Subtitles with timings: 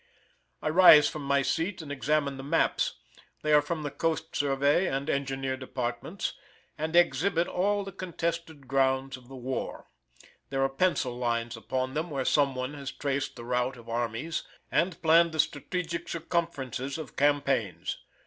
[0.63, 2.95] I rise from my seat and examine the maps;
[3.43, 6.33] they are from the coast survey and engineer departments,
[6.75, 9.91] and exhibit all the contested grounds of the war:
[10.49, 14.41] there are pencil lines upon them where some one has traced the route of armies,
[14.71, 17.99] and planned the strategic circumferences of campaigns.